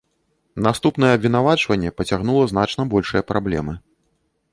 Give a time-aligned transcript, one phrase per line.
[0.67, 3.73] Наступнае абвінавачванне пацягнула значна большыя праблемы.